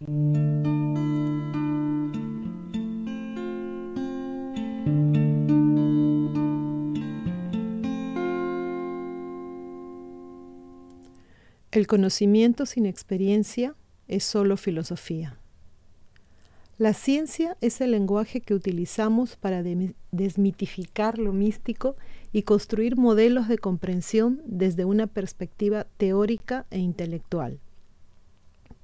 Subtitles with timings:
[0.00, 0.06] El
[11.88, 13.74] conocimiento sin experiencia
[14.06, 15.36] es solo filosofía.
[16.76, 19.64] La ciencia es el lenguaje que utilizamos para
[20.12, 21.96] desmitificar lo místico
[22.32, 27.58] y construir modelos de comprensión desde una perspectiva teórica e intelectual.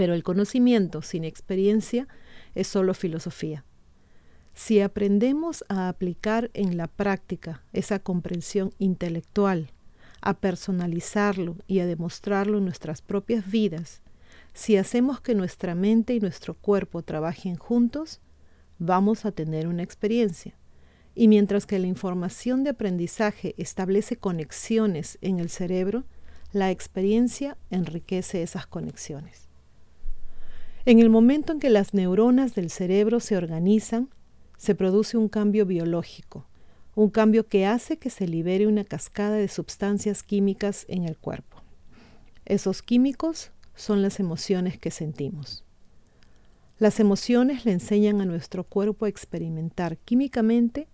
[0.00, 2.08] Pero el conocimiento sin experiencia
[2.54, 3.66] es solo filosofía.
[4.54, 9.72] Si aprendemos a aplicar en la práctica esa comprensión intelectual,
[10.22, 14.00] a personalizarlo y a demostrarlo en nuestras propias vidas,
[14.54, 18.22] si hacemos que nuestra mente y nuestro cuerpo trabajen juntos,
[18.78, 20.54] vamos a tener una experiencia.
[21.14, 26.04] Y mientras que la información de aprendizaje establece conexiones en el cerebro,
[26.52, 29.49] la experiencia enriquece esas conexiones.
[30.86, 34.08] En el momento en que las neuronas del cerebro se organizan,
[34.56, 36.46] se produce un cambio biológico,
[36.94, 41.58] un cambio que hace que se libere una cascada de sustancias químicas en el cuerpo.
[42.46, 45.64] Esos químicos son las emociones que sentimos.
[46.78, 50.88] Las emociones le enseñan a nuestro cuerpo a experimentar químicamente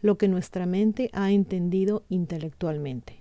[0.00, 3.17] lo que nuestra mente ha entendido intelectualmente.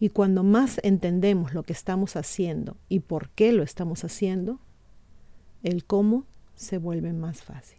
[0.00, 4.58] Y cuando más entendemos lo que estamos haciendo y por qué lo estamos haciendo,
[5.62, 7.78] el cómo se vuelve más fácil.